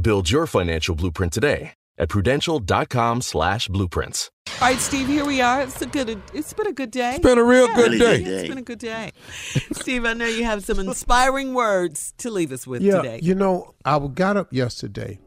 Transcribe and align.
Build 0.00 0.30
your 0.30 0.46
financial 0.46 0.94
blueprint 0.94 1.32
today 1.32 1.74
at 1.96 2.08
prudential.com 2.08 3.22
slash 3.22 3.68
blueprints. 3.68 4.30
All 4.60 4.68
right, 4.68 4.78
Steve, 4.78 5.06
here 5.06 5.24
we 5.24 5.40
are. 5.40 5.62
It's 5.62 5.80
a 5.80 5.86
good 5.86 6.20
it's 6.32 6.52
been 6.52 6.66
a 6.66 6.72
good 6.72 6.90
day. 6.90 7.10
It's 7.12 7.20
been 7.20 7.38
a 7.38 7.44
real 7.44 7.68
Yeah, 7.68 7.76
good 7.76 7.92
really 7.92 8.24
day. 8.24 8.30
It's 8.30 8.48
been 8.48 8.58
a 8.58 8.62
good 8.62 8.78
day. 8.80 9.12
Steve, 9.72 10.04
I 10.04 10.12
know 10.14 10.26
you 10.26 10.44
have 10.44 10.64
some 10.64 10.80
inspiring 10.80 11.54
words 11.54 12.12
to 12.18 12.30
leave 12.30 12.50
us 12.50 12.66
with 12.66 12.82
yeah, 12.82 12.96
today. 12.96 13.20
you 13.22 13.34
know, 13.34 13.74
I 13.84 13.98
got 14.08 14.36
up 14.36 14.52
yesterday, 14.52 15.20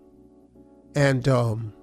and 0.96 1.28
um, 1.30 1.74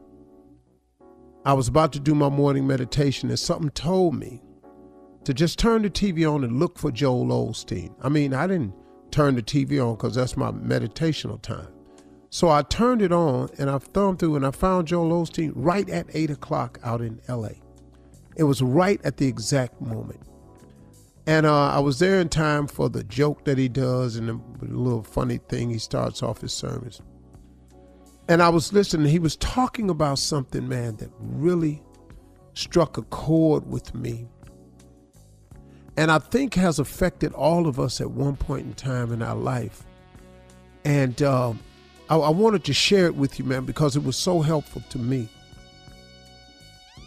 I 1.46 1.54
was 1.54 1.68
about 1.68 1.92
to 1.94 2.00
do 2.00 2.14
my 2.14 2.28
morning 2.28 2.66
meditation, 2.66 3.30
and 3.30 3.38
something 3.38 3.70
told 3.70 4.14
me 4.14 4.42
to 5.24 5.32
just 5.32 5.58
turn 5.58 5.82
the 5.82 5.90
TV 5.90 6.30
on 6.30 6.44
and 6.44 6.58
look 6.58 6.78
for 6.78 6.90
Joel 6.90 7.26
Osteen. 7.26 7.94
I 8.02 8.10
mean, 8.10 8.34
I 8.34 8.46
didn't 8.46 8.74
turn 9.10 9.36
the 9.36 9.42
TV 9.42 9.82
on 9.84 9.96
because 9.96 10.14
that's 10.14 10.36
my 10.36 10.50
meditational 10.52 11.40
time. 11.40 11.68
So 12.34 12.50
I 12.50 12.62
turned 12.62 13.00
it 13.00 13.12
on 13.12 13.48
and 13.58 13.70
I 13.70 13.78
thumbed 13.78 14.18
through 14.18 14.34
and 14.34 14.44
I 14.44 14.50
found 14.50 14.88
Joel 14.88 15.24
Osteen 15.24 15.52
right 15.54 15.88
at 15.88 16.06
eight 16.14 16.30
o'clock 16.30 16.80
out 16.82 17.00
in 17.00 17.20
LA. 17.28 17.50
It 18.34 18.42
was 18.42 18.60
right 18.60 19.00
at 19.04 19.18
the 19.18 19.28
exact 19.28 19.80
moment. 19.80 20.18
And 21.28 21.46
uh, 21.46 21.68
I 21.68 21.78
was 21.78 22.00
there 22.00 22.20
in 22.20 22.28
time 22.28 22.66
for 22.66 22.88
the 22.88 23.04
joke 23.04 23.44
that 23.44 23.56
he 23.56 23.68
does 23.68 24.16
and 24.16 24.28
the, 24.58 24.66
little 24.66 25.04
funny 25.04 25.38
thing 25.48 25.70
he 25.70 25.78
starts 25.78 26.24
off 26.24 26.40
his 26.40 26.52
sermons. 26.52 27.00
And 28.28 28.42
I 28.42 28.48
was 28.48 28.72
listening, 28.72 29.06
he 29.06 29.20
was 29.20 29.36
talking 29.36 29.88
about 29.88 30.18
something, 30.18 30.68
man, 30.68 30.96
that 30.96 31.10
really 31.20 31.84
struck 32.54 32.98
a 32.98 33.02
chord 33.02 33.64
with 33.70 33.94
me. 33.94 34.26
And 35.96 36.10
I 36.10 36.18
think 36.18 36.54
has 36.54 36.80
affected 36.80 37.32
all 37.32 37.68
of 37.68 37.78
us 37.78 38.00
at 38.00 38.10
one 38.10 38.34
point 38.34 38.66
in 38.66 38.74
time 38.74 39.12
in 39.12 39.22
our 39.22 39.36
life. 39.36 39.84
And 40.84 41.22
um, 41.22 41.60
I, 42.08 42.16
I 42.16 42.30
wanted 42.30 42.64
to 42.64 42.72
share 42.72 43.06
it 43.06 43.14
with 43.14 43.38
you, 43.38 43.44
man, 43.44 43.64
because 43.64 43.96
it 43.96 44.04
was 44.04 44.16
so 44.16 44.40
helpful 44.40 44.82
to 44.90 44.98
me. 44.98 45.28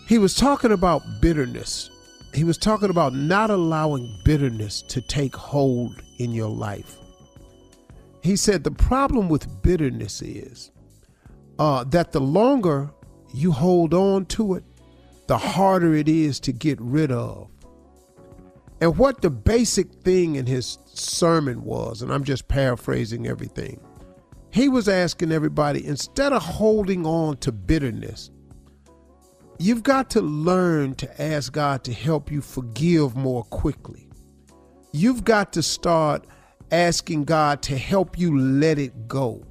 He 0.07 0.17
was 0.17 0.33
talking 0.33 0.71
about 0.71 1.03
bitterness. 1.21 1.89
He 2.33 2.43
was 2.43 2.57
talking 2.57 2.89
about 2.89 3.13
not 3.13 3.49
allowing 3.49 4.19
bitterness 4.23 4.81
to 4.83 5.01
take 5.01 5.35
hold 5.35 6.01
in 6.17 6.31
your 6.31 6.49
life. 6.49 6.97
He 8.21 8.35
said 8.35 8.63
the 8.63 8.71
problem 8.71 9.29
with 9.29 9.61
bitterness 9.61 10.21
is 10.21 10.71
uh, 11.59 11.83
that 11.85 12.11
the 12.11 12.21
longer 12.21 12.89
you 13.33 13.51
hold 13.51 13.93
on 13.93 14.25
to 14.27 14.55
it, 14.55 14.63
the 15.27 15.37
harder 15.37 15.93
it 15.93 16.07
is 16.07 16.39
to 16.41 16.51
get 16.51 16.79
rid 16.79 17.11
of. 17.11 17.49
And 18.79 18.97
what 18.97 19.21
the 19.21 19.29
basic 19.29 19.91
thing 20.03 20.35
in 20.35 20.45
his 20.45 20.77
sermon 20.85 21.63
was, 21.63 22.01
and 22.01 22.13
I'm 22.13 22.23
just 22.23 22.47
paraphrasing 22.47 23.27
everything, 23.27 23.79
he 24.57 24.69
was 24.69 24.89
asking 24.89 25.31
everybody 25.31 25.85
instead 25.85 26.33
of 26.33 26.41
holding 26.41 27.05
on 27.05 27.37
to 27.37 27.51
bitterness, 27.51 28.31
you've 29.59 29.83
got 29.83 30.09
to 30.09 30.19
learn 30.19 30.95
to 30.95 31.21
ask 31.21 31.53
God 31.53 31.83
to 31.83 31.93
help 31.93 32.31
you 32.31 32.41
forgive 32.41 33.15
more 33.15 33.43
quickly. 33.43 34.09
You've 34.91 35.23
got 35.23 35.53
to 35.53 35.61
start 35.61 36.25
asking 36.71 37.25
God 37.25 37.61
to 37.63 37.77
help 37.77 38.17
you 38.17 38.35
let 38.35 38.79
it 38.79 39.07
go. 39.07 39.43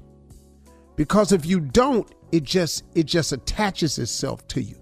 Because 0.97 1.31
if 1.31 1.45
you 1.45 1.61
don't, 1.61 2.13
it 2.33 2.43
just 2.43 2.83
it 2.93 3.05
just 3.05 3.31
attaches 3.31 3.97
itself 3.99 4.45
to 4.49 4.61
you. 4.61 4.75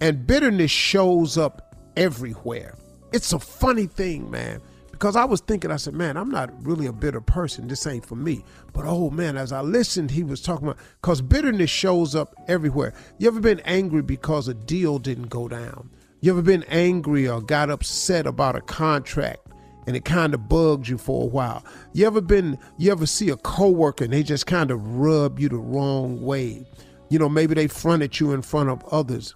And 0.00 0.26
bitterness 0.26 0.72
shows 0.72 1.38
up 1.38 1.76
everywhere. 1.96 2.76
It's 3.12 3.32
a 3.32 3.38
funny 3.38 3.86
thing, 3.86 4.28
man. 4.28 4.60
Because 4.96 5.14
I 5.14 5.26
was 5.26 5.42
thinking, 5.42 5.70
I 5.70 5.76
said, 5.76 5.92
man, 5.92 6.16
I'm 6.16 6.30
not 6.30 6.50
really 6.64 6.86
a 6.86 6.92
bitter 6.92 7.20
person. 7.20 7.68
This 7.68 7.86
ain't 7.86 8.06
for 8.06 8.16
me. 8.16 8.42
But 8.72 8.86
oh 8.86 9.10
man, 9.10 9.36
as 9.36 9.52
I 9.52 9.60
listened, 9.60 10.10
he 10.10 10.24
was 10.24 10.40
talking 10.40 10.68
about 10.68 10.78
because 11.02 11.20
bitterness 11.20 11.68
shows 11.68 12.14
up 12.14 12.34
everywhere. 12.48 12.94
You 13.18 13.28
ever 13.28 13.40
been 13.40 13.60
angry 13.66 14.00
because 14.00 14.48
a 14.48 14.54
deal 14.54 14.98
didn't 14.98 15.28
go 15.28 15.48
down? 15.48 15.90
You 16.22 16.32
ever 16.32 16.40
been 16.40 16.64
angry 16.68 17.28
or 17.28 17.42
got 17.42 17.68
upset 17.68 18.26
about 18.26 18.56
a 18.56 18.62
contract 18.62 19.46
and 19.86 19.94
it 19.94 20.06
kind 20.06 20.32
of 20.32 20.48
bugged 20.48 20.88
you 20.88 20.96
for 20.96 21.24
a 21.24 21.26
while? 21.26 21.62
You 21.92 22.06
ever 22.06 22.22
been 22.22 22.58
you 22.78 22.90
ever 22.90 23.04
see 23.04 23.28
a 23.28 23.36
coworker 23.36 24.04
and 24.04 24.14
they 24.14 24.22
just 24.22 24.46
kind 24.46 24.70
of 24.70 24.96
rub 24.96 25.38
you 25.38 25.50
the 25.50 25.58
wrong 25.58 26.22
way? 26.22 26.64
You 27.10 27.18
know, 27.18 27.28
maybe 27.28 27.52
they 27.52 27.66
fronted 27.66 28.18
you 28.18 28.32
in 28.32 28.40
front 28.40 28.70
of 28.70 28.82
others. 28.86 29.34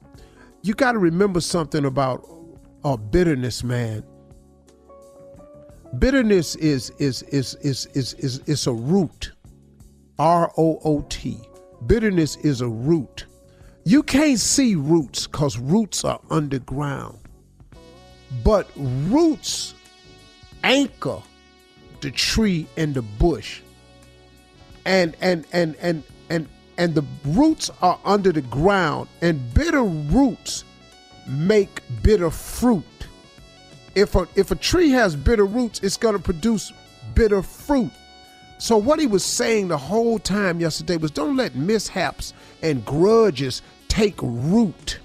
You 0.62 0.72
got 0.72 0.92
to 0.92 0.98
remember 0.98 1.42
something 1.42 1.84
about 1.84 2.26
uh, 2.82 2.96
bitterness, 2.96 3.62
man. 3.62 4.04
Bitterness 5.98 6.54
is 6.56 6.90
is 6.98 7.22
is 7.22 7.54
is 7.54 7.86
is 7.86 8.14
is 8.14 8.38
is 8.46 8.66
a 8.68 8.72
root 8.72 9.32
R 10.20 10.52
O 10.56 10.78
O 10.84 11.04
T. 11.08 11.40
Bitterness 11.86 12.36
is 12.36 12.60
a 12.60 12.68
root. 12.68 13.24
You 13.84 14.02
can't 14.02 14.38
see 14.38 14.76
roots 14.76 15.26
because 15.26 15.58
roots 15.58 16.04
are 16.04 16.20
underground. 16.30 17.18
But 18.44 18.68
roots 18.76 19.74
anchor 20.62 21.22
the 22.02 22.10
tree 22.10 22.66
and 22.76 22.94
the 22.94 23.02
bush. 23.02 23.62
And 24.84 25.16
and 25.20 25.44
and 25.52 25.74
and 25.80 26.04
and 26.28 26.48
and 26.78 26.94
the 26.94 27.04
roots 27.24 27.70
are 27.82 27.98
under 28.04 28.30
the 28.30 28.42
ground 28.42 29.08
and 29.22 29.52
bitter 29.54 29.82
roots 29.82 30.64
make 31.26 31.82
bitter 32.02 32.30
fruit. 32.30 32.84
If 33.94 34.14
a 34.14 34.28
if 34.36 34.50
a 34.50 34.56
tree 34.56 34.90
has 34.90 35.16
bitter 35.16 35.44
roots, 35.44 35.80
it's 35.82 35.96
going 35.96 36.16
to 36.16 36.22
produce 36.22 36.72
bitter 37.14 37.42
fruit. 37.42 37.90
So 38.58 38.76
what 38.76 39.00
he 39.00 39.06
was 39.06 39.24
saying 39.24 39.68
the 39.68 39.78
whole 39.78 40.18
time 40.18 40.60
yesterday 40.60 40.98
was 40.98 41.10
don't 41.10 41.36
let 41.36 41.54
mishaps 41.54 42.34
and 42.62 42.84
grudges 42.84 43.62
take 43.88 44.20
root. 44.22 44.98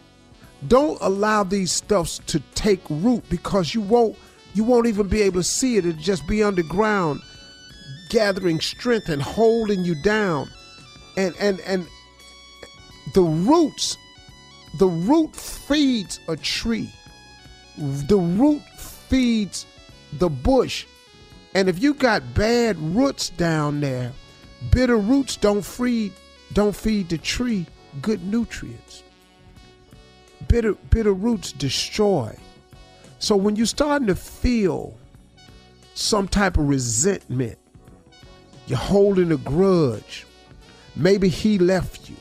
Don't 0.67 0.97
allow 1.01 1.43
these 1.43 1.71
stuffs 1.71 2.19
to 2.27 2.39
take 2.53 2.81
root 2.89 3.23
because 3.29 3.73
you 3.73 3.81
won't 3.81 4.17
you 4.53 4.63
won't 4.63 4.87
even 4.87 5.07
be 5.07 5.21
able 5.21 5.39
to 5.39 5.43
see 5.43 5.77
it. 5.77 5.85
It'll 5.85 6.01
just 6.01 6.27
be 6.27 6.43
underground, 6.43 7.21
gathering 8.09 8.59
strength 8.61 9.09
and 9.09 9.21
holding 9.21 9.83
you 9.83 9.95
down. 10.01 10.49
And 11.17 11.33
and 11.39 11.59
and 11.61 11.87
the 13.13 13.21
roots, 13.21 13.97
the 14.79 14.87
root 14.87 15.35
feeds 15.35 16.19
a 16.27 16.35
tree. 16.35 16.91
The 17.77 18.17
root 18.17 18.61
feeds 19.09 19.65
the 20.13 20.29
bush. 20.29 20.85
And 21.53 21.69
if 21.69 21.81
you 21.81 21.93
got 21.93 22.33
bad 22.33 22.77
roots 22.77 23.29
down 23.29 23.81
there, 23.81 24.11
bitter 24.71 24.97
roots 24.97 25.37
don't 25.37 25.63
feed 25.65 26.11
don't 26.53 26.75
feed 26.75 27.09
the 27.09 27.17
tree 27.17 27.65
good 28.01 28.23
nutrients. 28.23 29.03
Bitter 30.47 30.73
bitter 30.89 31.13
roots 31.13 31.51
destroy. 31.51 32.35
So 33.19 33.35
when 33.35 33.55
you're 33.55 33.65
starting 33.65 34.07
to 34.07 34.15
feel 34.15 34.97
some 35.93 36.27
type 36.27 36.57
of 36.57 36.67
resentment, 36.67 37.57
you're 38.67 38.77
holding 38.77 39.31
a 39.31 39.37
grudge. 39.37 40.25
Maybe 40.95 41.29
he 41.29 41.57
left 41.57 42.09
you. 42.09 42.15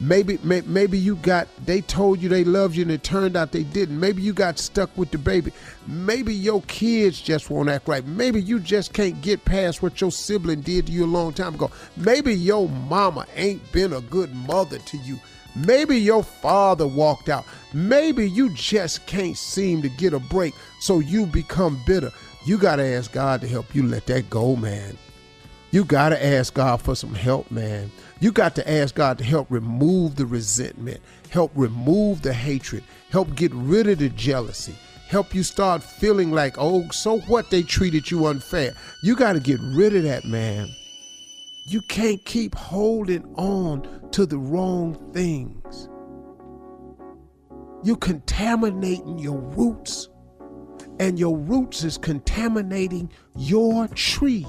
Maybe 0.00 0.38
may, 0.44 0.60
maybe 0.60 0.96
you 0.96 1.16
got 1.16 1.48
they 1.64 1.80
told 1.80 2.20
you 2.20 2.28
they 2.28 2.44
loved 2.44 2.76
you 2.76 2.82
and 2.82 2.92
it 2.92 3.02
turned 3.02 3.36
out 3.36 3.50
they 3.50 3.64
didn't. 3.64 3.98
Maybe 3.98 4.22
you 4.22 4.32
got 4.32 4.58
stuck 4.58 4.96
with 4.96 5.10
the 5.10 5.18
baby. 5.18 5.52
Maybe 5.88 6.32
your 6.32 6.62
kids 6.62 7.20
just 7.20 7.50
won't 7.50 7.68
act 7.68 7.88
right. 7.88 8.06
Maybe 8.06 8.40
you 8.40 8.60
just 8.60 8.92
can't 8.92 9.20
get 9.22 9.44
past 9.44 9.82
what 9.82 10.00
your 10.00 10.12
sibling 10.12 10.60
did 10.60 10.86
to 10.86 10.92
you 10.92 11.04
a 11.04 11.06
long 11.06 11.32
time 11.32 11.56
ago. 11.56 11.70
Maybe 11.96 12.34
your 12.34 12.68
mama 12.68 13.26
ain't 13.34 13.72
been 13.72 13.92
a 13.92 14.00
good 14.02 14.32
mother 14.34 14.78
to 14.78 14.96
you. 14.98 15.18
Maybe 15.56 15.96
your 15.96 16.22
father 16.22 16.86
walked 16.86 17.28
out. 17.28 17.44
Maybe 17.72 18.30
you 18.30 18.54
just 18.54 19.04
can't 19.06 19.36
seem 19.36 19.82
to 19.82 19.88
get 19.88 20.12
a 20.12 20.20
break, 20.20 20.54
so 20.80 21.00
you 21.00 21.26
become 21.26 21.82
bitter. 21.86 22.12
You 22.46 22.58
got 22.58 22.76
to 22.76 22.84
ask 22.84 23.10
God 23.10 23.40
to 23.40 23.48
help 23.48 23.74
you 23.74 23.82
let 23.82 24.06
that 24.06 24.30
go, 24.30 24.54
man. 24.54 24.96
You 25.70 25.84
got 25.84 26.10
to 26.10 26.24
ask 26.24 26.54
God 26.54 26.80
for 26.80 26.94
some 26.94 27.14
help, 27.14 27.50
man. 27.50 27.90
You 28.20 28.32
got 28.32 28.54
to 28.54 28.70
ask 28.70 28.94
God 28.94 29.18
to 29.18 29.24
help 29.24 29.48
remove 29.50 30.16
the 30.16 30.24
resentment, 30.24 31.00
help 31.28 31.52
remove 31.54 32.22
the 32.22 32.32
hatred, 32.32 32.82
help 33.10 33.34
get 33.34 33.52
rid 33.54 33.86
of 33.86 33.98
the 33.98 34.08
jealousy, 34.08 34.74
help 35.08 35.34
you 35.34 35.42
start 35.42 35.82
feeling 35.82 36.32
like, 36.32 36.54
oh, 36.56 36.88
so 36.88 37.18
what 37.20 37.50
they 37.50 37.62
treated 37.62 38.10
you 38.10 38.26
unfair. 38.26 38.72
You 39.02 39.14
got 39.14 39.34
to 39.34 39.40
get 39.40 39.60
rid 39.60 39.94
of 39.94 40.04
that, 40.04 40.24
man. 40.24 40.68
You 41.66 41.82
can't 41.82 42.24
keep 42.24 42.54
holding 42.54 43.24
on 43.34 44.10
to 44.12 44.24
the 44.24 44.38
wrong 44.38 45.12
things. 45.12 45.90
You're 47.84 47.96
contaminating 47.96 49.18
your 49.18 49.38
roots, 49.38 50.08
and 50.98 51.18
your 51.18 51.36
roots 51.36 51.84
is 51.84 51.98
contaminating 51.98 53.12
your 53.36 53.86
tree. 53.88 54.46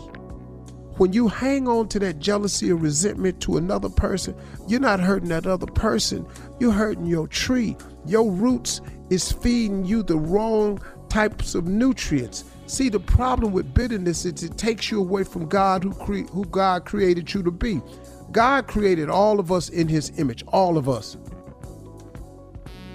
When 0.99 1.13
you 1.13 1.29
hang 1.29 1.65
on 1.65 1.87
to 1.89 1.99
that 1.99 2.19
jealousy 2.19 2.73
or 2.73 2.75
resentment 2.75 3.39
to 3.43 3.55
another 3.55 3.87
person, 3.87 4.35
you're 4.67 4.81
not 4.81 4.99
hurting 4.99 5.29
that 5.29 5.47
other 5.47 5.65
person, 5.65 6.27
you're 6.59 6.73
hurting 6.73 7.05
your 7.05 7.25
tree. 7.25 7.77
Your 8.05 8.29
roots 8.29 8.81
is 9.09 9.31
feeding 9.31 9.85
you 9.85 10.03
the 10.03 10.17
wrong 10.17 10.77
types 11.07 11.55
of 11.55 11.67
nutrients. 11.67 12.43
See, 12.65 12.89
the 12.89 12.99
problem 12.99 13.53
with 13.53 13.73
bitterness 13.73 14.25
is 14.25 14.43
it 14.43 14.57
takes 14.57 14.91
you 14.91 14.99
away 14.99 15.23
from 15.23 15.47
God 15.47 15.85
who, 15.85 15.93
cre- 15.93 16.29
who 16.33 16.43
God 16.43 16.83
created 16.83 17.33
you 17.33 17.43
to 17.43 17.51
be. 17.51 17.81
God 18.33 18.67
created 18.67 19.09
all 19.09 19.39
of 19.39 19.53
us 19.53 19.69
in 19.69 19.87
his 19.87 20.11
image, 20.19 20.43
all 20.49 20.77
of 20.77 20.89
us. 20.89 21.15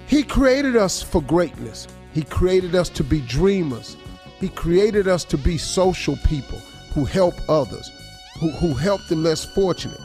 He 0.05 0.21
created 0.21 0.75
us 0.75 1.01
for 1.01 1.23
greatness. 1.23 1.87
He 2.13 2.21
created 2.21 2.75
us 2.75 2.87
to 2.89 3.03
be 3.03 3.21
dreamers. 3.21 3.97
He 4.39 4.49
created 4.49 5.07
us 5.07 5.25
to 5.25 5.39
be 5.39 5.57
social 5.57 6.17
people 6.17 6.59
who 6.95 7.03
help 7.03 7.35
others, 7.49 7.91
who, 8.39 8.49
who 8.51 8.73
help 8.73 9.05
the 9.07 9.15
less 9.15 9.45
fortunate. 9.45 9.99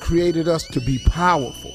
Created 0.00 0.48
us 0.48 0.64
to 0.68 0.80
be 0.80 0.98
powerful. 1.06 1.74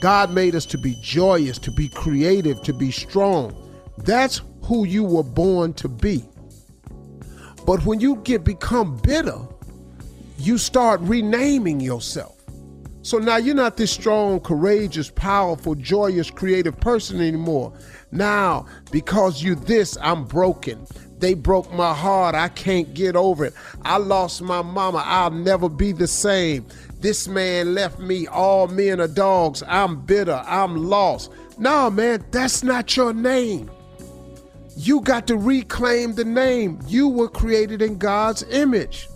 God 0.00 0.32
made 0.32 0.54
us 0.54 0.64
to 0.66 0.78
be 0.78 0.96
joyous, 1.02 1.58
to 1.58 1.70
be 1.70 1.88
creative, 1.88 2.62
to 2.62 2.72
be 2.72 2.90
strong. 2.90 3.54
That's 3.98 4.40
who 4.62 4.86
you 4.86 5.04
were 5.04 5.22
born 5.22 5.74
to 5.74 5.88
be. 5.88 6.24
But 7.66 7.84
when 7.84 8.00
you 8.00 8.16
get 8.16 8.44
become 8.44 8.96
bitter, 8.98 9.38
you 10.38 10.56
start 10.56 11.00
renaming 11.02 11.80
yourself. 11.80 12.36
So 13.02 13.18
now 13.18 13.36
you're 13.36 13.54
not 13.54 13.76
this 13.76 13.90
strong, 13.90 14.40
courageous, 14.40 15.10
powerful, 15.10 15.74
joyous, 15.74 16.30
creative 16.30 16.78
person 16.80 17.20
anymore. 17.20 17.72
Now, 18.12 18.66
because 18.90 19.42
you 19.42 19.54
this, 19.54 19.96
I'm 20.00 20.24
broken. 20.24 20.86
They 21.20 21.34
broke 21.34 21.72
my 21.72 21.94
heart. 21.94 22.34
I 22.34 22.48
can't 22.48 22.92
get 22.94 23.14
over 23.14 23.44
it. 23.44 23.54
I 23.82 23.98
lost 23.98 24.42
my 24.42 24.62
mama. 24.62 25.02
I'll 25.06 25.30
never 25.30 25.68
be 25.68 25.92
the 25.92 26.06
same. 26.06 26.66
This 27.00 27.28
man 27.28 27.74
left 27.74 27.98
me. 27.98 28.26
All 28.26 28.66
men 28.68 29.00
are 29.00 29.08
dogs. 29.08 29.62
I'm 29.68 30.00
bitter. 30.00 30.42
I'm 30.46 30.76
lost. 30.76 31.30
No, 31.58 31.90
man, 31.90 32.24
that's 32.30 32.62
not 32.62 32.96
your 32.96 33.12
name. 33.12 33.70
You 34.76 35.02
got 35.02 35.26
to 35.26 35.36
reclaim 35.36 36.14
the 36.14 36.24
name. 36.24 36.80
You 36.86 37.08
were 37.08 37.28
created 37.28 37.82
in 37.82 37.98
God's 37.98 38.42
image. 38.44 39.08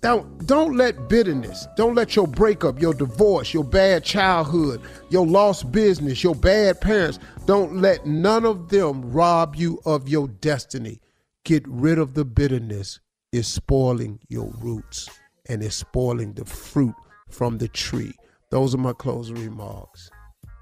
Don't, 0.00 0.46
don't 0.46 0.76
let 0.76 1.08
bitterness, 1.08 1.66
don't 1.76 1.96
let 1.96 2.14
your 2.14 2.28
breakup, 2.28 2.80
your 2.80 2.94
divorce, 2.94 3.52
your 3.52 3.64
bad 3.64 4.04
childhood, 4.04 4.80
your 5.10 5.26
lost 5.26 5.72
business, 5.72 6.22
your 6.22 6.36
bad 6.36 6.80
parents, 6.80 7.18
don't 7.46 7.80
let 7.80 8.04
none 8.04 8.44
of 8.44 8.68
them 8.68 9.12
rob 9.12 9.54
you 9.56 9.80
of 9.84 10.08
your 10.08 10.28
destiny. 10.28 11.00
Get 11.44 11.66
rid 11.66 11.98
of 11.98 12.14
the 12.14 12.24
bitterness. 12.24 13.00
It's 13.32 13.48
spoiling 13.48 14.18
your 14.28 14.52
roots 14.58 15.08
and 15.48 15.62
it's 15.62 15.76
spoiling 15.76 16.34
the 16.34 16.44
fruit 16.44 16.94
from 17.30 17.58
the 17.58 17.68
tree. 17.68 18.14
Those 18.50 18.74
are 18.74 18.78
my 18.78 18.92
closing 18.92 19.36
remarks. 19.36 20.10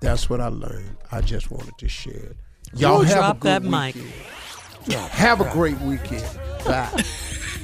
That's 0.01 0.29
what 0.29 0.41
I 0.41 0.49
learned. 0.49 0.97
I 1.11 1.23
just 1.23 1.51
wanted 1.51 1.79
to 1.79 1.89
share 1.89 2.13
it. 2.13 2.37
Y'all 2.75 3.03
have 3.03 3.17
drop 3.17 3.37
a 3.37 3.41
good 3.41 3.63
that 3.63 3.63
weekend. 3.95 4.13
Yeah, 4.87 5.09
have 5.09 5.41
a 5.41 5.51
great 5.53 5.81
weekend. 5.81 6.27
Bye. 6.67 7.05